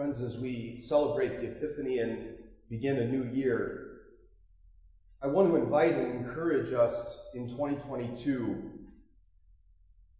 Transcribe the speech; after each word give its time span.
Friends, 0.00 0.22
as 0.22 0.38
we 0.38 0.78
celebrate 0.78 1.42
the 1.42 1.48
Epiphany 1.48 1.98
and 1.98 2.34
begin 2.70 2.96
a 3.00 3.06
new 3.06 3.24
year, 3.34 3.98
I 5.22 5.26
want 5.26 5.50
to 5.50 5.56
invite 5.56 5.92
and 5.92 6.24
encourage 6.24 6.72
us 6.72 7.30
in 7.34 7.46
2022 7.50 8.80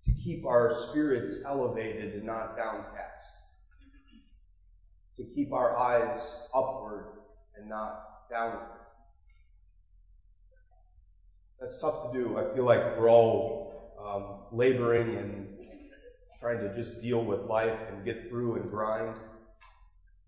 to 0.04 0.12
keep 0.22 0.44
our 0.44 0.70
spirits 0.70 1.42
elevated 1.46 2.12
and 2.12 2.24
not 2.24 2.58
downcast, 2.58 3.32
to 5.16 5.24
keep 5.34 5.50
our 5.54 5.74
eyes 5.74 6.46
upward 6.54 7.06
and 7.56 7.66
not 7.66 8.28
downward. 8.28 8.80
That's 11.58 11.80
tough 11.80 12.12
to 12.12 12.18
do. 12.18 12.36
I 12.36 12.52
feel 12.52 12.64
like 12.64 12.98
we're 12.98 13.08
all 13.08 13.96
um, 13.98 14.40
laboring 14.52 15.16
and 15.16 15.48
trying 16.38 16.58
to 16.58 16.70
just 16.74 17.00
deal 17.00 17.24
with 17.24 17.46
life 17.46 17.78
and 17.88 18.04
get 18.04 18.28
through 18.28 18.56
and 18.56 18.70
grind. 18.70 19.16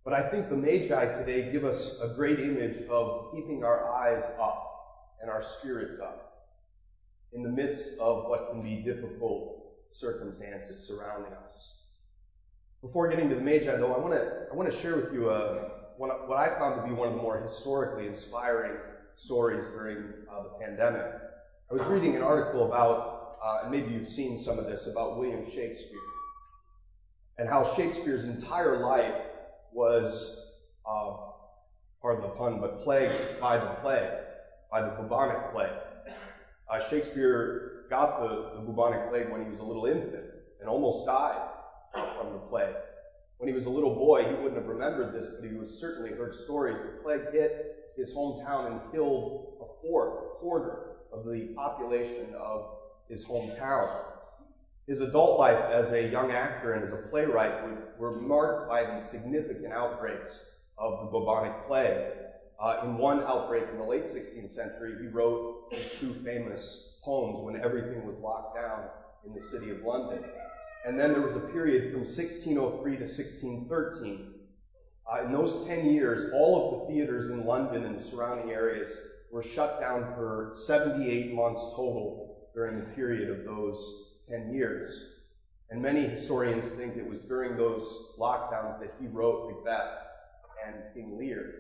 But 0.05 0.15
I 0.15 0.23
think 0.23 0.49
the 0.49 0.57
Magi 0.57 1.13
today 1.19 1.53
give 1.53 1.65
us 1.65 2.01
a 2.01 2.09
great 2.09 2.41
image 2.41 2.89
of 2.89 3.33
keeping 3.35 3.63
our 3.63 3.95
eyes 3.95 4.29
up 4.41 5.19
and 5.21 5.31
our 5.31 5.43
spirits 5.43 6.01
up 6.01 6.49
in 7.33 7.43
the 7.43 7.49
midst 7.49 7.99
of 8.01 8.29
what 8.29 8.51
can 8.51 8.63
be 8.63 8.83
difficult 8.83 9.63
circumstances 9.93 10.87
surrounding 10.89 11.33
us. 11.33 11.79
Before 12.81 13.07
getting 13.09 13.29
to 13.29 13.37
the 13.37 13.43
Magi, 13.43 13.77
though, 13.77 13.95
I 13.95 13.99
want 13.99 14.13
to 14.13 14.49
I 14.51 14.55
want 14.55 14.71
to 14.71 14.77
share 14.77 14.97
with 14.97 15.13
you 15.13 15.31
a, 15.31 15.33
uh, 15.33 15.69
one, 15.97 16.11
what 16.27 16.37
I 16.37 16.49
found 16.59 16.83
to 16.83 16.83
be 16.83 16.93
one 16.93 17.07
of 17.07 17.15
the 17.15 17.21
more 17.21 17.39
historically 17.39 18.07
inspiring 18.07 18.75
stories 19.15 19.69
during 19.69 19.99
uh, 20.29 20.43
the 20.43 20.51
pandemic. 20.59 21.07
I 21.71 21.75
was 21.75 21.87
reading 21.87 22.17
an 22.17 22.23
article 22.23 22.67
about, 22.67 23.37
uh, 23.43 23.61
and 23.63 23.71
maybe 23.71 23.93
you've 23.93 24.09
seen 24.09 24.37
some 24.37 24.59
of 24.59 24.67
this, 24.67 24.89
about 24.89 25.17
William 25.17 25.45
Shakespeare 25.45 25.99
and 27.39 27.49
how 27.49 27.63
Shakespeare's 27.63 28.27
entire 28.27 28.77
life 28.77 29.15
was, 29.75 30.55
uh, 30.87 31.15
pardon 32.01 32.23
the 32.23 32.29
pun, 32.29 32.61
but 32.61 32.83
plagued 32.83 33.41
by 33.41 33.57
the 33.57 33.67
plague, 33.83 34.11
by 34.71 34.83
the 34.83 34.91
bubonic 34.91 35.53
plague. 35.53 35.71
Uh, 36.71 36.79
Shakespeare 36.79 37.87
got 37.91 38.21
the, 38.21 38.53
the 38.55 38.61
bubonic 38.61 39.09
plague 39.11 39.31
when 39.31 39.43
he 39.43 39.49
was 39.49 39.59
a 39.59 39.65
little 39.65 39.87
infant 39.87 40.25
and 40.61 40.69
almost 40.69 41.07
died 41.07 41.41
from 41.93 42.33
the 42.33 42.39
plague. 42.39 42.75
When 43.39 43.49
he 43.49 43.55
was 43.55 43.67
a 43.67 43.71
little 43.71 43.97
boy, 43.97 44.25
he 44.25 44.35
wouldn't 44.35 44.57
have 44.57 44.69
remembered 44.69 45.13
this, 45.13 45.29
but 45.29 45.49
he 45.49 45.57
was 45.57 45.79
certainly 45.81 46.11
heard 46.13 46.35
stories. 46.35 46.81
The 46.81 46.93
plague 47.03 47.33
hit 47.33 47.53
his 47.97 48.15
hometown 48.15 48.67
and 48.67 48.93
killed 48.93 49.57
a 49.61 49.65
fourth, 49.83 50.13
a 50.13 50.39
quarter 50.39 50.79
of 51.13 51.25
the 51.25 51.53
population 51.57 52.35
of 52.39 52.65
his 53.09 53.27
hometown. 53.27 53.91
His 54.87 55.01
adult 55.01 55.39
life 55.39 55.71
as 55.71 55.93
a 55.93 56.09
young 56.09 56.33
actor 56.33 56.73
and 56.73 56.83
as 56.83 56.93
a 56.93 57.09
playwright 57.09 57.63
were, 57.97 58.21
marked 58.21 58.69
by 58.69 58.93
these 58.93 59.05
significant 59.05 59.73
outbreaks 59.73 60.45
of 60.77 61.01
the 61.01 61.07
bubonic 61.07 61.69
plague. 61.69 62.15
Uh, 62.59 62.81
in 62.83 62.99
one 62.99 63.21
outbreak 63.23 63.65
in 63.71 63.79
the 63.79 63.85
late 63.85 64.05
16th 64.05 64.49
century, 64.49 64.97
he 65.01 65.07
wrote 65.07 65.69
his 65.71 65.93
two 65.93 66.15
famous 66.25 66.99
poems 67.05 67.41
when 67.41 67.63
everything 67.63 68.05
was 68.05 68.17
locked 68.19 68.57
down 68.57 68.89
in 69.25 69.33
the 69.33 69.41
city 69.41 69.71
of 69.71 69.83
London. 69.83 70.25
And 70.85 70.99
then 70.99 71.13
there 71.13 71.23
was 71.23 71.37
a 71.37 71.41
period 71.41 71.93
from 71.93 72.01
1603 72.01 72.57
to 72.97 73.03
1613. 73.03 74.35
Uh, 75.07 75.25
in 75.25 75.33
those 75.33 75.65
10 75.67 75.87
years, 75.87 76.33
all 76.33 76.81
of 76.83 76.89
the 76.89 76.95
theaters 76.95 77.31
in 77.31 77.47
London 77.47 77.85
and 77.85 77.97
the 77.99 78.03
surrounding 78.03 78.51
areas 78.51 78.99
were 79.31 79.43
shut 79.43 79.81
down 79.81 80.13
for 80.15 80.51
78 80.55 81.35
months 81.35 81.73
total 81.77 82.49
during 82.53 82.79
the 82.79 82.95
period 82.95 83.31
of 83.31 83.45
those 83.45 84.12
10 84.33 84.55
years. 84.55 85.11
And 85.71 85.81
many 85.81 86.03
historians 86.03 86.71
think 86.71 86.97
it 86.97 87.07
was 87.07 87.23
during 87.23 87.57
those 87.57 88.17
lockdowns 88.19 88.79
that 88.81 88.91
he 89.01 89.07
wrote 89.07 89.51
Macbeth 89.51 89.91
and 90.67 90.83
King 90.95 91.19
Lear. 91.19 91.55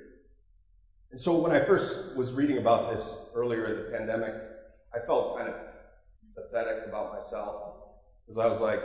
And 1.11 1.21
so 1.21 1.41
when 1.41 1.53
I 1.53 1.61
first 1.61 2.17
was 2.17 2.35
reading 2.35 2.59
about 2.59 2.91
this 2.91 3.33
earlier 3.35 3.67
in 3.67 3.77
the 3.77 3.97
pandemic, 3.97 4.35
I 4.95 4.99
felt 5.07 5.37
kind 5.37 5.49
of 5.49 5.55
pathetic 6.35 6.87
about 6.87 7.13
myself 7.13 7.75
because 8.25 8.39
I 8.39 8.47
was 8.47 8.61
like, 8.61 8.81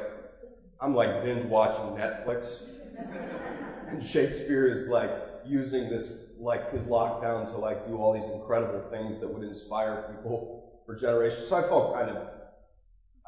I'm 0.81 0.93
like 0.93 1.23
binge 1.23 1.45
watching 1.45 1.95
Netflix. 1.95 2.61
and 3.87 4.03
Shakespeare 4.03 4.65
is 4.65 4.87
like 4.87 5.11
using 5.45 5.89
this, 5.89 6.33
like 6.39 6.71
his 6.71 6.85
lockdown 6.85 7.49
to 7.51 7.57
like 7.57 7.85
do 7.85 7.97
all 7.97 8.13
these 8.13 8.27
incredible 8.27 8.81
things 8.91 9.19
that 9.19 9.27
would 9.27 9.43
inspire 9.43 10.05
people 10.09 10.61
for 10.85 10.95
generations. 10.95 11.47
So 11.47 11.57
I 11.57 11.61
felt 11.61 11.93
kind 11.93 12.09
of 12.09 12.36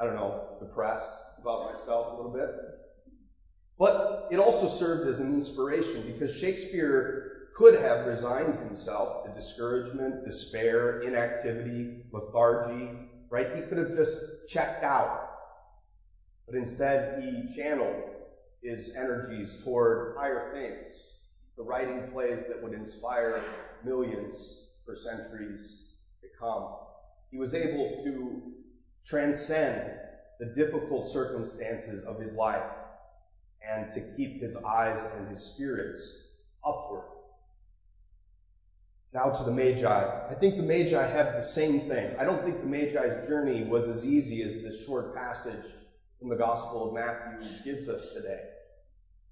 I 0.00 0.04
don't 0.04 0.14
know, 0.14 0.56
depressed 0.58 1.12
about 1.42 1.68
myself 1.68 2.06
a 2.12 2.16
little 2.16 2.32
bit. 2.32 2.48
But 3.78 4.28
it 4.30 4.38
also 4.38 4.66
served 4.66 5.06
as 5.06 5.20
an 5.20 5.34
inspiration 5.34 6.04
because 6.06 6.34
Shakespeare 6.34 7.50
could 7.54 7.74
have 7.74 8.06
resigned 8.06 8.56
himself 8.56 9.24
to 9.24 9.34
discouragement, 9.34 10.24
despair, 10.24 11.00
inactivity, 11.02 11.98
lethargy, 12.12 12.90
right? 13.28 13.54
He 13.54 13.60
could 13.60 13.76
have 13.76 13.92
just 13.92 14.48
checked 14.48 14.82
out. 14.82 15.10
But 16.46 16.54
instead, 16.54 17.20
he 17.20 17.52
channeled 17.54 18.02
his 18.62 18.94
energies 18.96 19.62
toward 19.62 20.14
higher 20.16 20.50
things, 20.52 21.12
the 21.56 21.62
writing 21.62 22.08
plays 22.10 22.48
that 22.48 22.62
would 22.62 22.72
inspire 22.72 23.42
millions 23.82 24.64
for 24.86 24.94
centuries 24.94 25.82
to 26.22 26.28
come. 26.38 26.68
He 27.30 27.36
was 27.36 27.54
able 27.54 27.94
to 28.02 28.40
transcend 29.06 29.98
the 30.38 30.46
difficult 30.46 31.06
circumstances 31.06 32.04
of 32.04 32.18
his 32.18 32.34
life 32.34 32.62
and 33.66 33.92
to 33.92 34.00
keep 34.16 34.40
his 34.40 34.56
eyes 34.64 35.04
and 35.16 35.28
his 35.28 35.40
spirits 35.40 36.34
upward. 36.64 37.04
Now 39.12 39.30
to 39.30 39.44
the 39.44 39.50
Magi. 39.50 39.86
I 40.28 40.34
think 40.34 40.56
the 40.56 40.62
Magi 40.62 41.04
have 41.04 41.34
the 41.34 41.42
same 41.42 41.80
thing. 41.80 42.14
I 42.18 42.24
don't 42.24 42.44
think 42.44 42.60
the 42.60 42.66
Magi's 42.66 43.26
journey 43.26 43.64
was 43.64 43.88
as 43.88 44.06
easy 44.06 44.42
as 44.42 44.62
this 44.62 44.84
short 44.84 45.14
passage 45.14 45.66
from 46.18 46.28
the 46.28 46.36
Gospel 46.36 46.88
of 46.88 46.94
Matthew 46.94 47.48
gives 47.64 47.88
us 47.88 48.12
today. 48.14 48.40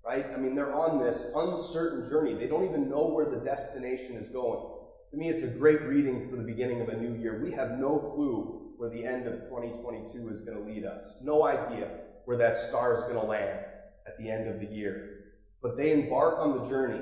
Right? 0.04 0.26
I 0.34 0.36
mean, 0.36 0.54
they're 0.54 0.74
on 0.74 0.98
this 0.98 1.32
uncertain 1.34 2.08
journey. 2.08 2.34
They 2.34 2.46
don't 2.48 2.64
even 2.64 2.88
know 2.88 3.06
where 3.06 3.26
the 3.26 3.36
destination 3.36 4.16
is 4.16 4.26
going. 4.26 4.66
To 5.10 5.16
me, 5.16 5.28
it's 5.28 5.42
a 5.42 5.48
great 5.48 5.82
reading 5.82 6.28
for 6.28 6.36
the 6.36 6.42
beginning 6.42 6.80
of 6.80 6.88
a 6.88 6.96
new 6.96 7.14
year. 7.14 7.40
We 7.42 7.52
have 7.52 7.78
no 7.78 7.98
clue 7.98 8.67
where 8.78 8.88
the 8.88 9.04
end 9.04 9.26
of 9.26 9.40
2022 9.48 10.28
is 10.28 10.42
going 10.42 10.56
to 10.56 10.64
lead 10.64 10.84
us. 10.84 11.14
No 11.20 11.44
idea 11.44 11.90
where 12.24 12.38
that 12.38 12.56
star 12.56 12.94
is 12.94 13.00
going 13.00 13.20
to 13.20 13.26
land 13.26 13.58
at 14.06 14.16
the 14.18 14.30
end 14.30 14.48
of 14.48 14.60
the 14.60 14.66
year. 14.66 15.24
But 15.60 15.76
they 15.76 15.92
embark 15.92 16.38
on 16.38 16.58
the 16.62 16.68
journey, 16.68 17.00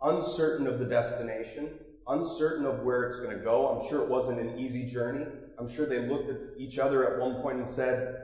uncertain 0.00 0.68
of 0.68 0.78
the 0.78 0.84
destination, 0.84 1.70
uncertain 2.06 2.64
of 2.64 2.84
where 2.84 3.04
it's 3.04 3.18
going 3.18 3.36
to 3.36 3.42
go. 3.42 3.68
I'm 3.68 3.88
sure 3.88 4.02
it 4.02 4.08
wasn't 4.08 4.40
an 4.40 4.58
easy 4.58 4.88
journey. 4.88 5.26
I'm 5.58 5.68
sure 5.68 5.86
they 5.86 5.98
looked 5.98 6.30
at 6.30 6.36
each 6.56 6.78
other 6.78 7.12
at 7.12 7.20
one 7.20 7.42
point 7.42 7.58
and 7.58 7.66
said, 7.66 8.14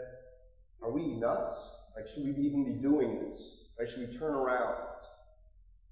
are 0.81 0.93
we 0.93 1.03
nuts? 1.03 1.76
Like, 1.97 2.06
should 2.06 2.25
we 2.25 2.31
even 2.31 2.65
be 2.65 2.81
doing 2.81 3.25
this? 3.25 3.72
Right? 3.78 3.88
Should 3.88 4.09
we 4.09 4.16
turn 4.16 4.34
around? 4.34 4.76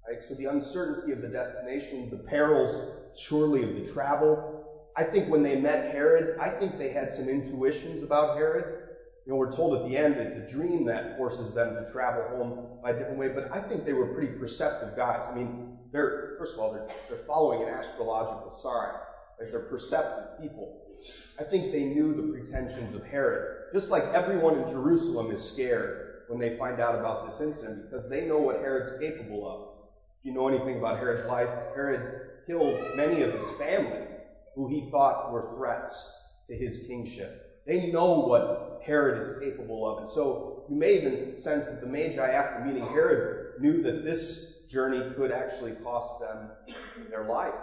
Right? 0.07 0.23
So 0.23 0.35
the 0.35 0.45
uncertainty 0.45 1.11
of 1.11 1.21
the 1.21 1.27
destination, 1.27 2.09
the 2.09 2.17
perils 2.17 2.91
surely 3.17 3.63
of 3.63 3.75
the 3.75 3.91
travel, 3.91 4.52
I 4.95 5.03
think 5.03 5.27
when 5.27 5.41
they 5.41 5.55
met 5.55 5.83
Herod, 5.85 6.35
I 6.39 6.49
think 6.49 6.77
they 6.77 6.89
had 6.89 7.09
some 7.09 7.27
intuitions 7.27 8.03
about 8.03 8.35
Herod. 8.35 8.65
You 9.25 9.31
know, 9.31 9.37
we're 9.37 9.51
told 9.51 9.73
at 9.73 9.83
the 9.83 9.97
end 9.97 10.19
it's 10.19 10.35
a 10.35 10.41
dream 10.41 10.85
that 10.85 11.15
forces 11.15 11.53
them 11.53 11.75
to 11.75 11.83
travel 11.91 12.23
home 12.23 12.53
by 12.81 12.91
a 12.91 12.93
different 12.93 13.17
way, 13.19 13.29
but 13.29 13.45
I 13.51 13.59
think 13.59 13.83
they 13.85 13.93
were 13.93 14.05
pretty 14.05 14.29
perceptive 14.29 14.95
guys. 14.95 15.29
I 15.29 15.33
mean, 15.33 15.51
they're, 15.91 16.13
first 16.37 16.53
of 16.53 16.59
all, 16.59 16.69
they're, 16.69 16.83
they're 17.07 17.17
following 17.25 17.61
an 17.61 17.69
astrological 17.69 18.51
sign. 18.51 18.91
Like 19.39 19.49
they're 19.49 19.59
perceptive 19.59 20.25
people. 20.37 20.69
I 21.39 21.43
think 21.43 21.71
they 21.71 21.83
knew 21.83 22.13
the 22.13 22.23
pretensions 22.23 22.93
of 22.93 23.03
Herod. 23.03 23.41
Just 23.71 23.89
like 23.89 24.05
everyone 24.13 24.55
in 24.55 24.65
Jerusalem 24.65 25.31
is 25.31 25.41
scared 25.41 25.93
when 26.27 26.37
they 26.37 26.49
find 26.49 26.79
out 26.79 26.93
about 26.93 27.23
this 27.23 27.39
incident 27.39 27.79
because 27.81 28.07
they 28.07 28.23
know 28.23 28.39
what 28.39 28.57
Herod's 28.57 28.91
capable 28.91 29.45
of. 29.47 29.59
If 30.19 30.25
you 30.25 30.31
know 30.31 30.47
anything 30.47 30.75
about 30.77 30.97
Herod's 30.97 31.25
life, 31.25 31.49
Herod 31.73 32.05
killed 32.45 32.75
many 32.95 33.21
of 33.21 33.31
his 33.31 33.49
family 33.57 33.99
who 34.55 34.67
he 34.67 34.89
thought 34.91 35.31
were 35.31 35.55
threats 35.55 36.11
to 36.49 36.55
his 36.55 36.85
kingship. 36.87 37.61
They 37.65 37.91
know 37.91 38.19
what 38.19 38.81
Herod 38.85 39.21
is 39.21 39.39
capable 39.39 39.87
of. 39.89 39.99
And 39.99 40.09
so 40.09 40.65
you 40.69 40.75
may 40.75 40.99
even 40.99 41.39
sense 41.39 41.69
that 41.69 41.81
the 41.81 41.87
Magi, 41.87 42.29
after 42.29 42.65
meeting 42.65 42.83
Herod, 42.83 43.61
knew 43.61 43.81
that 43.83 44.03
this 44.03 44.67
journey 44.69 45.13
could 45.15 45.31
actually 45.31 45.73
cost 45.83 46.19
them 46.19 46.49
their 47.09 47.25
life, 47.25 47.53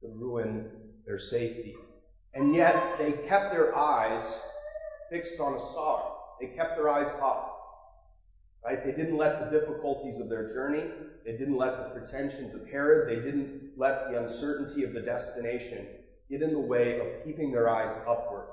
could 0.00 0.14
ruin 0.16 0.70
their 1.06 1.18
safety. 1.18 1.74
And 2.34 2.54
yet 2.54 2.98
they 2.98 3.12
kept 3.12 3.52
their 3.52 3.76
eyes 3.76 4.40
fixed 5.10 5.38
on 5.40 5.54
a 5.54 5.60
star. 5.60 6.10
They 6.40 6.48
kept 6.48 6.76
their 6.76 6.88
eyes 6.88 7.06
up. 7.22 7.53
Right? 8.64 8.82
They 8.82 8.92
didn't 8.92 9.16
let 9.16 9.38
the 9.50 9.58
difficulties 9.58 10.18
of 10.18 10.28
their 10.28 10.48
journey, 10.50 10.88
they 11.24 11.32
didn't 11.32 11.56
let 11.56 11.78
the 11.78 11.84
pretensions 11.84 12.54
of 12.54 12.66
Herod, 12.70 13.06
they 13.06 13.16
didn't 13.16 13.50
let 13.76 14.08
the 14.08 14.18
uncertainty 14.18 14.82
of 14.84 14.92
the 14.94 15.00
destination 15.00 15.86
get 16.30 16.42
in 16.42 16.52
the 16.52 16.60
way 16.60 16.98
of 16.98 17.08
keeping 17.22 17.52
their 17.52 17.68
eyes 17.68 17.98
upward, 18.08 18.46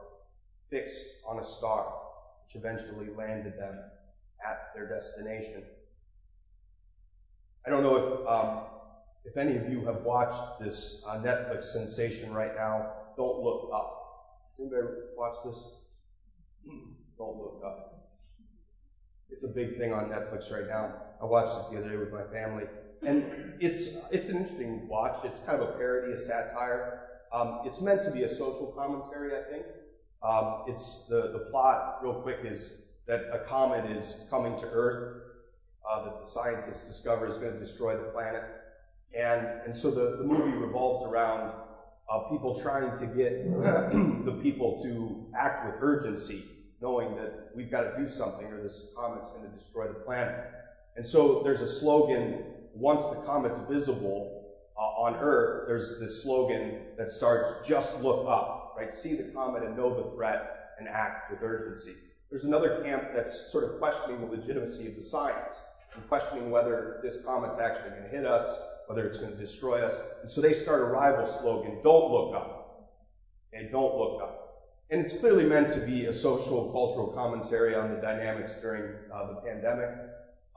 fixed 0.70 1.22
on 1.26 1.40
a 1.40 1.44
star, 1.44 1.86
which 2.44 2.56
eventually 2.56 3.10
landed 3.10 3.58
them 3.58 3.80
at 4.46 4.74
their 4.74 4.88
destination. 4.88 5.64
I 7.66 7.70
don't 7.70 7.84
know 7.84 7.96
if 7.96 8.28
um, 8.28 8.60
if 9.24 9.38
any 9.38 9.56
of 9.56 9.68
you 9.70 9.86
have 9.86 9.98
watched 10.04 10.42
this 10.60 11.04
uh, 11.08 11.18
Netflix 11.18 11.66
sensation 11.66 12.32
right 12.32 12.54
now. 12.56 12.86
Don't 13.16 13.40
look 13.40 13.70
up. 13.72 13.88
Has 14.50 14.60
anybody 14.60 14.88
watch 15.16 15.36
this? 15.44 15.68
Don't 17.18 17.38
look 17.38 17.62
up. 17.64 18.01
It's 19.32 19.44
a 19.44 19.48
big 19.48 19.78
thing 19.78 19.94
on 19.94 20.10
Netflix 20.10 20.52
right 20.52 20.68
now. 20.68 20.94
I 21.22 21.26
watched 21.26 21.58
it 21.58 21.64
the 21.72 21.78
other 21.78 21.90
day 21.90 21.98
with 21.98 22.12
my 22.12 22.24
family, 22.24 22.66
and 23.06 23.26
it's 23.60 23.90
it's 24.12 24.30
an 24.30 24.38
interesting 24.38 24.86
watch. 24.90 25.18
It's 25.24 25.40
kind 25.40 25.62
of 25.62 25.70
a 25.70 25.72
parody, 25.74 26.12
a 26.14 26.18
satire. 26.18 27.00
Um, 27.32 27.62
it's 27.66 27.82
meant 27.82 28.04
to 28.04 28.12
be 28.12 28.24
a 28.24 28.30
social 28.30 28.68
commentary, 28.76 29.36
I 29.36 29.42
think. 29.50 29.66
Um, 30.24 30.64
it's 30.68 31.06
the 31.08 31.30
the 31.32 31.40
plot, 31.40 31.78
real 32.02 32.14
quick, 32.16 32.40
is 32.44 32.88
that 33.08 33.22
a 33.32 33.40
comet 33.40 33.86
is 33.86 34.28
coming 34.30 34.56
to 34.58 34.68
Earth 34.68 34.98
uh, 35.90 36.04
that 36.04 36.20
the 36.20 36.26
scientists 36.26 36.86
discover 36.86 37.26
is 37.26 37.38
going 37.38 37.54
to 37.54 37.58
destroy 37.58 37.96
the 37.96 38.04
planet, 38.04 38.44
and 39.18 39.48
and 39.66 39.76
so 39.76 39.92
the 39.92 40.16
the 40.18 40.24
movie 40.24 40.54
revolves 40.56 41.04
around 41.04 41.52
uh, 42.10 42.20
people 42.20 42.54
trying 42.54 42.94
to 42.94 43.06
get 43.08 43.34
the 43.44 44.38
people 44.42 44.78
to 44.84 45.18
act 45.36 45.64
with 45.66 45.76
urgency, 45.80 46.48
knowing 46.82 47.16
that 47.16 47.52
we've 47.56 47.72
got 47.72 47.82
to 47.82 48.02
do 48.02 48.08
something 48.08 48.48
or 48.48 48.62
this 48.62 48.94
comet's 48.96 49.28
going 49.30 49.44
to 49.44 49.56
destroy 49.56 49.88
the 49.88 50.00
planet. 50.06 50.36
And 50.96 51.06
so 51.06 51.42
there's 51.44 51.62
a 51.62 51.68
slogan, 51.68 52.44
once 52.74 53.06
the 53.08 53.18
comet's 53.18 53.60
visible 53.70 54.44
uh, 54.78 54.82
on 54.82 55.16
Earth, 55.16 55.68
there's 55.68 56.00
this 56.00 56.24
slogan 56.24 56.82
that 56.98 57.12
starts, 57.12 57.54
just 57.66 58.02
look 58.02 58.28
up, 58.28 58.76
right? 58.78 58.92
See 58.92 59.14
the 59.14 59.32
comet 59.34 59.64
and 59.64 59.78
know 59.78 59.96
the 59.96 60.16
threat 60.16 60.76
and 60.80 60.88
act 60.88 61.32
with 61.32 61.42
urgency. 61.44 61.94
There's 62.30 62.46
another 62.46 62.82
camp 62.84 63.10
that's 63.14 63.52
sort 63.52 63.64
of 63.64 63.78
questioning 63.78 64.22
the 64.22 64.28
legitimacy 64.28 64.88
of 64.88 64.96
the 64.96 65.02
science 65.02 65.62
and 65.96 66.08
questioning 66.08 66.50
whether 66.50 67.00
this 67.04 67.18
comet's 67.24 67.60
actually 67.60 67.92
going 67.92 68.04
to 68.04 68.10
hit 68.10 68.26
us 68.26 68.58
whether 68.92 69.08
it's 69.08 69.20
going 69.20 69.32
to 69.32 69.38
destroy 69.38 69.80
us. 69.86 69.98
And 70.22 70.30
so 70.30 70.42
they 70.42 70.52
start 70.52 70.82
a 70.82 70.86
rival 70.86 71.26
slogan, 71.26 71.80
don't 71.82 72.12
look 72.12 72.36
up. 72.36 72.90
And 73.54 73.72
don't 73.72 73.96
look 73.96 74.22
up. 74.22 74.51
And 74.92 75.00
it's 75.00 75.18
clearly 75.18 75.46
meant 75.46 75.70
to 75.72 75.80
be 75.80 76.08
a 76.08 76.14
social, 76.14 76.70
cultural 76.74 77.08
commentary 77.08 77.74
on 77.74 77.96
the 77.96 78.02
dynamics 78.02 78.56
during 78.62 78.94
uh, 79.14 79.28
the 79.28 79.36
pandemic. 79.36 79.88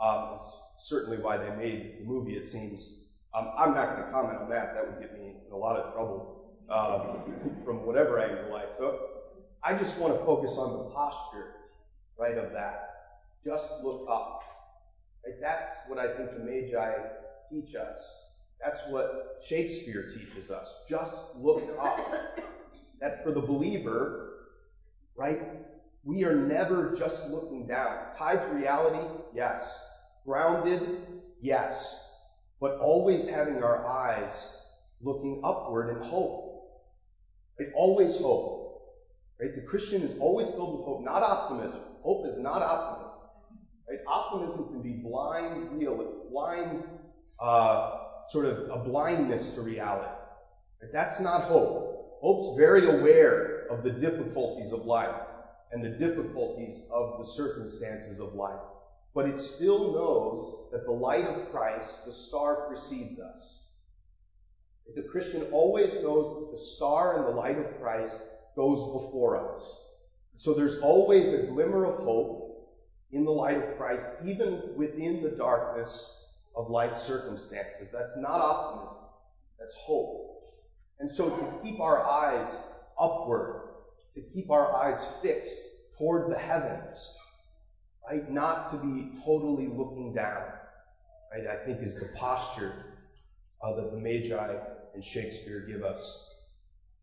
Um, 0.01 0.37
certainly 0.77 1.19
why 1.19 1.37
they 1.37 1.51
made 1.51 2.01
the 2.01 2.05
movie, 2.05 2.37
it 2.37 2.45
seems. 2.45 2.99
Um, 3.33 3.53
I'm 3.57 3.75
not 3.75 3.95
going 3.95 4.05
to 4.05 4.11
comment 4.11 4.39
on 4.39 4.51
that. 4.51 4.75
That 4.75 4.91
would 4.91 4.99
get 4.99 5.13
me 5.13 5.37
in 5.47 5.53
a 5.53 5.57
lot 5.57 5.77
of 5.77 5.93
trouble 5.93 6.51
um, 6.69 7.63
from 7.65 7.87
whatever 7.87 8.19
angle 8.19 8.57
I 8.57 8.65
took. 8.77 8.99
I 9.63 9.73
just 9.73 10.01
want 10.01 10.19
to 10.19 10.25
focus 10.25 10.59
on 10.59 10.73
the 10.73 10.91
posture, 10.93 11.55
right, 12.19 12.37
of 12.37 12.53
that. 12.55 12.91
Just 13.45 13.85
look 13.85 14.05
up. 14.11 14.43
Right? 15.25 15.37
That's 15.41 15.71
what 15.87 16.01
I 16.01 16.09
think 16.09 16.33
the 16.33 16.41
Magi 16.41 16.93
teach 17.51 17.77
us. 17.77 18.25
That's 18.61 18.83
what 18.89 19.43
Shakespeare 19.47 20.09
teaches 20.13 20.51
us. 20.51 20.75
Just 20.89 21.37
look 21.37 21.63
up. 21.79 22.01
That 23.05 23.23
for 23.23 23.33
the 23.33 23.43
believer, 23.43 24.31
right, 25.15 25.39
we 26.05 26.25
are 26.25 26.35
never 26.35 26.97
just 26.97 27.29
looking 27.29 27.67
down. 27.67 27.99
Tied 28.17 28.41
to 28.41 28.49
reality, 28.49 29.07
yes. 29.35 29.79
Grounded, 30.25 30.81
yes. 31.39 32.03
But 32.63 32.79
always 32.79 33.29
having 33.29 33.63
our 33.63 33.87
eyes 33.87 34.59
looking 35.03 35.43
upward 35.45 35.95
in 35.95 36.03
hope. 36.03 36.81
Right? 37.61 37.69
Always 37.75 38.17
hope. 38.17 38.81
Right? 39.39 39.55
The 39.55 39.61
Christian 39.61 40.01
is 40.01 40.17
always 40.17 40.49
filled 40.49 40.79
with 40.79 40.87
hope, 40.87 41.05
not 41.05 41.23
optimism. 41.23 41.83
Hope 42.03 42.27
is 42.27 42.39
not 42.39 42.63
optimism. 42.63 43.19
Right? 43.87 43.99
Optimism 44.09 44.71
can 44.71 44.81
be 44.81 45.03
blind 45.07 45.79
real, 45.79 46.23
blind 46.31 46.83
uh, 47.39 47.99
sort 48.29 48.47
of 48.47 48.71
a 48.71 48.83
blindness 48.83 49.57
to 49.57 49.61
reality. 49.61 50.09
But 50.81 50.91
that's 50.91 51.21
not 51.21 51.43
hope. 51.43 52.04
Hope's 52.25 52.57
very 52.57 52.87
aware 52.87 53.67
of 53.69 53.85
the 53.85 53.91
difficulties 53.91 54.73
of 54.73 54.87
life 54.87 55.21
and 55.71 55.85
the 55.85 55.91
difficulties 55.91 56.89
of 56.91 57.19
the 57.19 57.25
circumstances 57.25 58.19
of 58.19 58.33
life. 58.33 58.63
But 59.15 59.29
it 59.29 59.39
still 59.39 59.93
knows 59.93 60.71
that 60.73 60.87
the 60.87 60.91
light 60.91 61.27
of 61.27 61.51
Christ, 61.51 62.07
the 62.07 62.13
star, 62.15 62.67
precedes 62.67 63.21
us. 63.21 63.67
The 64.97 65.03
Christian 65.03 65.43
always 65.53 65.93
knows 65.93 66.41
that 66.41 66.53
the 66.53 66.65
star 66.65 67.19
and 67.19 67.27
the 67.27 67.39
light 67.39 67.59
of 67.59 67.79
Christ 67.79 68.23
goes 68.57 69.05
before 69.05 69.55
us. 69.55 69.79
So 70.39 70.55
there's 70.55 70.81
always 70.81 71.35
a 71.35 71.43
glimmer 71.49 71.85
of 71.85 72.03
hope 72.03 72.75
in 73.13 73.27
the 73.27 73.33
light 73.33 73.59
of 73.59 73.77
Christ, 73.77 74.09
even 74.25 74.63
within 74.77 75.23
the 75.23 75.37
darkness 75.37 76.27
of 76.57 76.71
life 76.71 76.97
circumstances. 76.97 77.91
That's 77.93 78.17
not 78.17 78.41
optimism. 78.41 79.09
That's 79.59 79.75
hope. 79.75 80.34
And 81.01 81.11
so 81.11 81.31
to 81.31 81.61
keep 81.63 81.81
our 81.81 82.05
eyes 82.05 82.59
upward, 82.99 83.63
to 84.15 84.23
keep 84.35 84.51
our 84.51 84.75
eyes 84.75 85.07
fixed 85.23 85.59
toward 85.99 86.31
the 86.31 86.39
heavens, 86.39 87.17
right? 88.09 88.31
Not 88.31 88.71
to 88.71 88.77
be 88.79 89.13
totally 89.25 89.67
looking 89.67 90.15
down, 90.15 90.45
right? 91.33 91.47
I 91.47 91.65
think 91.65 91.83
is 91.83 91.99
the 91.99 92.17
posture 92.17 92.75
uh, 93.63 93.73
that 93.75 93.91
the 93.93 93.99
Magi 93.99 94.55
and 94.95 95.05
Shakespeare 95.05 95.67
give 95.69 95.83
us. 95.83 96.31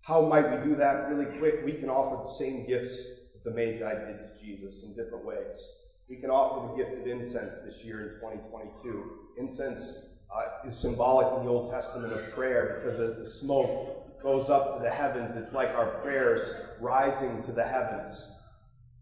How 0.02 0.22
might 0.22 0.50
we 0.50 0.70
do 0.70 0.76
that 0.76 1.10
really 1.10 1.38
quick? 1.38 1.64
We 1.64 1.74
can 1.74 1.90
offer 1.90 2.18
the 2.24 2.30
same 2.30 2.66
gifts 2.68 3.04
that 3.34 3.44
the 3.44 3.52
Magi 3.52 3.94
did 4.06 4.18
to 4.18 4.40
Jesus 4.40 4.84
in 4.84 4.96
different 4.96 5.26
ways. 5.26 5.70
We 6.10 6.18
can 6.18 6.30
offer 6.30 6.68
the 6.68 6.84
gift 6.84 7.00
of 7.00 7.08
incense 7.08 7.58
this 7.64 7.84
year 7.84 8.02
in 8.02 8.10
2022. 8.16 9.20
Incense 9.38 10.10
uh, 10.34 10.44
is 10.66 10.80
symbolic 10.80 11.28
in 11.38 11.46
the 11.46 11.52
Old 11.52 11.70
Testament 11.70 12.14
of 12.14 12.22
prayer 12.32 12.82
because 12.82 13.00
as 13.00 13.18
the 13.18 13.26
smoke 13.26 14.22
goes 14.24 14.50
up 14.50 14.78
to 14.78 14.84
the 14.84 14.90
heavens, 14.90 15.36
it's 15.36 15.54
like 15.54 15.76
our 15.76 15.88
prayers 16.02 16.54
rising 16.80 17.42
to 17.44 17.52
the 17.52 17.64
heavens. 17.64 18.38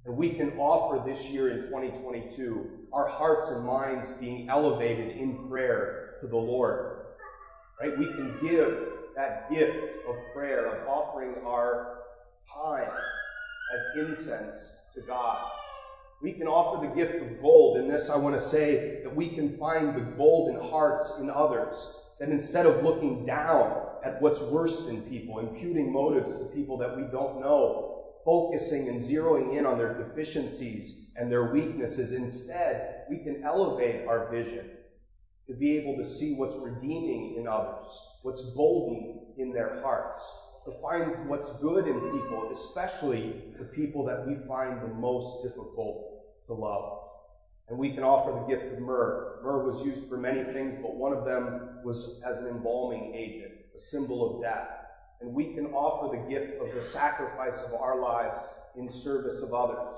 And 0.05 0.15
we 0.17 0.29
can 0.29 0.51
offer 0.57 1.03
this 1.05 1.29
year 1.29 1.49
in 1.49 1.57
2022 1.57 2.65
our 2.91 3.05
hearts 3.05 3.51
and 3.51 3.63
minds 3.63 4.13
being 4.19 4.49
elevated 4.49 5.11
in 5.17 5.35
prayer 5.47 6.17
to 6.21 6.27
the 6.27 6.37
Lord. 6.37 6.79
Right? 7.79 7.95
We 7.97 8.05
can 8.05 8.35
give 8.41 8.75
that 9.15 9.51
gift 9.51 9.75
of 10.07 10.15
prayer, 10.33 10.65
of 10.65 10.87
offering 10.87 11.35
our 11.45 11.85
time 12.51 12.89
as 13.73 13.81
incense 13.95 14.73
to 14.95 15.01
God. 15.01 15.37
We 16.21 16.33
can 16.33 16.47
offer 16.47 16.85
the 16.85 16.93
gift 16.93 17.21
of 17.21 17.41
gold. 17.41 17.77
In 17.77 17.87
this, 17.87 18.09
I 18.09 18.17
want 18.17 18.35
to 18.35 18.41
say 18.41 19.01
that 19.03 19.15
we 19.15 19.29
can 19.29 19.57
find 19.57 19.95
the 19.95 20.17
golden 20.17 20.69
hearts 20.69 21.17
in 21.19 21.29
others. 21.29 21.95
That 22.19 22.29
instead 22.29 22.65
of 22.65 22.83
looking 22.83 23.25
down 23.25 23.87
at 24.03 24.21
what's 24.21 24.41
worst 24.41 24.89
in 24.89 25.03
people, 25.03 25.39
imputing 25.39 25.93
motives 25.93 26.37
to 26.39 26.45
people 26.53 26.77
that 26.79 26.97
we 26.97 27.03
don't 27.03 27.39
know, 27.39 28.03
focusing 28.25 28.89
and 28.89 28.99
zeroing 28.99 29.57
in 29.57 29.65
on 29.65 29.77
their 29.77 29.97
deficiencies 29.97 31.09
and 31.15 31.31
their 31.31 31.53
weaknesses, 31.53 32.13
instead, 32.13 33.05
we 33.09 33.19
can 33.19 33.41
elevate 33.45 34.05
our 34.05 34.29
vision 34.29 34.65
to 35.47 35.53
be 35.53 35.77
able 35.77 35.95
to 35.95 36.03
see 36.03 36.33
what's 36.33 36.57
redeeming 36.57 37.35
in 37.37 37.47
others, 37.47 37.87
what's 38.23 38.43
golden 38.51 39.21
in 39.37 39.53
their 39.53 39.81
hearts, 39.81 40.33
to 40.65 40.71
find 40.81 41.29
what's 41.29 41.49
good 41.59 41.87
in 41.87 41.95
people, 41.95 42.49
especially 42.51 43.33
the 43.57 43.63
people 43.63 44.03
that 44.03 44.27
we 44.27 44.35
find 44.45 44.81
the 44.81 44.87
most 44.87 45.41
difficult 45.41 46.08
to 46.49 46.53
love. 46.53 46.99
And 47.69 47.77
we 47.77 47.91
can 47.91 48.03
offer 48.03 48.31
the 48.31 48.55
gift 48.55 48.73
of 48.73 48.79
myrrh. 48.79 49.39
Myrrh 49.43 49.63
was 49.63 49.85
used 49.85 50.09
for 50.09 50.17
many 50.17 50.43
things, 50.51 50.75
but 50.75 50.95
one 50.95 51.13
of 51.13 51.23
them 51.23 51.79
was 51.83 52.21
as 52.27 52.39
an 52.39 52.47
embalming 52.47 53.13
agent, 53.13 53.51
a 53.75 53.77
symbol 53.77 54.35
of 54.35 54.41
death. 54.41 54.67
And 55.21 55.33
we 55.33 55.53
can 55.53 55.67
offer 55.67 56.17
the 56.17 56.29
gift 56.29 56.59
of 56.59 56.73
the 56.73 56.81
sacrifice 56.81 57.61
of 57.63 57.73
our 57.75 57.99
lives 57.99 58.39
in 58.75 58.89
service 58.89 59.43
of 59.43 59.53
others. 59.53 59.95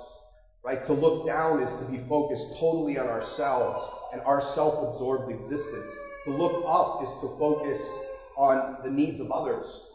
Right? 0.64 0.84
To 0.86 0.94
look 0.94 1.26
down 1.26 1.62
is 1.62 1.74
to 1.76 1.86
be 1.86 1.98
focused 2.10 2.60
totally 2.60 2.98
on 2.98 3.08
ourselves 3.08 3.90
and 4.12 4.22
our 4.22 4.42
self-absorbed 4.42 5.32
existence. 5.32 5.96
To 6.26 6.32
look 6.32 6.64
up 6.68 7.02
is 7.02 7.10
to 7.22 7.36
focus 7.40 7.90
on 8.36 8.78
the 8.84 8.90
needs 8.92 9.20
of 9.22 9.32
others 9.32 9.90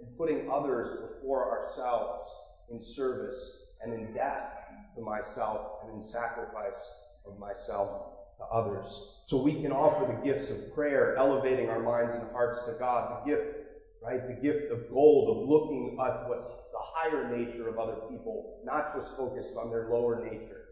and 0.00 0.16
putting 0.18 0.50
others 0.50 0.90
before 0.90 1.58
ourselves 1.58 2.28
in 2.70 2.80
service 2.80 3.76
and 3.82 3.94
in 3.94 4.12
death 4.12 4.56
to 4.96 5.02
myself 5.02 5.84
and 5.84 5.94
in 5.94 6.00
sacrifice 6.00 7.04
of 7.26 7.38
myself 7.38 8.16
to 8.38 8.44
others. 8.44 9.20
So 9.24 9.42
we 9.42 9.54
can 9.54 9.72
offer 9.72 10.06
the 10.06 10.24
gifts 10.24 10.50
of 10.50 10.74
prayer, 10.74 11.16
elevating 11.16 11.68
our 11.70 11.80
minds 11.80 12.14
and 12.14 12.30
hearts 12.32 12.66
to 12.66 12.72
God, 12.72 13.24
the 13.24 13.30
gift, 13.30 13.56
right? 14.02 14.26
The 14.26 14.34
gift 14.34 14.72
of 14.72 14.90
gold, 14.90 15.36
of 15.36 15.48
looking 15.48 15.98
at 16.00 16.28
what's 16.28 16.46
the 16.46 16.78
higher 16.78 17.36
nature 17.36 17.68
of 17.68 17.78
other 17.78 17.96
people, 18.08 18.60
not 18.64 18.94
just 18.94 19.16
focused 19.16 19.56
on 19.56 19.70
their 19.70 19.88
lower 19.88 20.24
nature. 20.24 20.62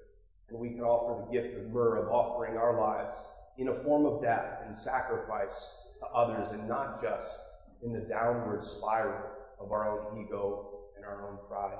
And 0.48 0.58
we 0.58 0.70
can 0.70 0.82
offer 0.82 1.24
the 1.24 1.32
gift 1.32 1.56
of 1.56 1.66
myrrh, 1.72 1.96
of 1.96 2.08
offering 2.08 2.56
our 2.56 2.78
lives 2.78 3.24
in 3.58 3.68
a 3.68 3.74
form 3.74 4.04
of 4.04 4.22
death 4.22 4.60
and 4.64 4.74
sacrifice 4.74 5.74
to 6.00 6.06
others 6.06 6.52
and 6.52 6.68
not 6.68 7.00
just 7.00 7.40
in 7.82 7.92
the 7.92 8.00
downward 8.00 8.64
spiral 8.64 9.30
of 9.60 9.72
our 9.72 9.88
own 9.88 10.18
ego 10.24 10.68
and 10.96 11.04
our 11.04 11.28
own 11.28 11.38
pride. 11.48 11.78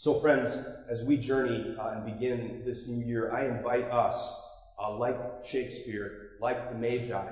So 0.00 0.14
friends, 0.14 0.56
as 0.88 1.04
we 1.04 1.18
journey 1.18 1.76
uh, 1.78 1.88
and 1.88 2.06
begin 2.06 2.62
this 2.64 2.88
new 2.88 3.04
year, 3.04 3.34
I 3.34 3.44
invite 3.44 3.84
us 3.92 4.34
uh, 4.78 4.96
like 4.96 5.44
Shakespeare, 5.44 6.30
like 6.40 6.70
the 6.70 6.76
Magi, 6.76 7.22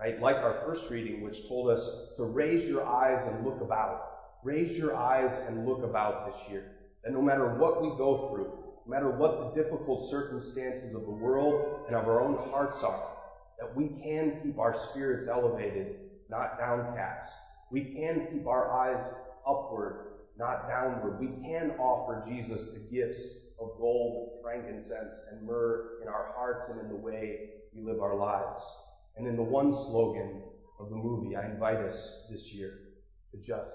right? 0.00 0.20
Like 0.20 0.38
our 0.38 0.54
first 0.66 0.90
reading, 0.90 1.22
which 1.22 1.46
told 1.46 1.70
us 1.70 1.88
to 2.16 2.24
raise 2.24 2.66
your 2.66 2.84
eyes 2.84 3.26
and 3.26 3.44
look 3.44 3.60
about. 3.60 4.00
Raise 4.42 4.76
your 4.76 4.96
eyes 4.96 5.38
and 5.46 5.68
look 5.68 5.84
about 5.84 6.26
this 6.26 6.48
year. 6.48 6.64
That 7.04 7.12
no 7.12 7.22
matter 7.22 7.46
what 7.46 7.80
we 7.80 7.90
go 7.96 8.28
through, 8.28 8.50
no 8.86 8.90
matter 8.90 9.10
what 9.10 9.54
the 9.54 9.62
difficult 9.62 10.02
circumstances 10.02 10.94
of 10.94 11.04
the 11.04 11.12
world 11.12 11.54
and 11.86 11.94
of 11.94 12.08
our 12.08 12.20
own 12.20 12.34
hearts 12.50 12.82
are, 12.82 13.08
that 13.60 13.72
we 13.72 13.86
can 14.02 14.40
keep 14.42 14.58
our 14.58 14.74
spirits 14.74 15.28
elevated, 15.28 15.94
not 16.28 16.58
downcast. 16.58 17.38
We 17.70 17.82
can 17.82 18.26
keep 18.32 18.48
our 18.48 18.68
eyes 18.68 19.12
upward, 19.46 20.13
not 20.36 20.68
downward. 20.68 21.20
We 21.20 21.28
can 21.48 21.72
offer 21.78 22.28
Jesus 22.28 22.74
the 22.74 22.96
gifts 22.96 23.40
of 23.60 23.76
gold, 23.78 24.40
frankincense, 24.42 25.18
and 25.30 25.46
myrrh 25.46 26.00
in 26.02 26.08
our 26.08 26.32
hearts 26.34 26.68
and 26.68 26.80
in 26.80 26.88
the 26.88 26.96
way 26.96 27.50
we 27.74 27.82
live 27.82 28.00
our 28.00 28.16
lives. 28.16 28.76
And 29.16 29.26
in 29.26 29.36
the 29.36 29.42
one 29.42 29.72
slogan 29.72 30.42
of 30.80 30.90
the 30.90 30.96
movie, 30.96 31.36
I 31.36 31.46
invite 31.46 31.78
us 31.78 32.26
this 32.30 32.52
year 32.52 32.72
to 33.30 33.38
just 33.38 33.72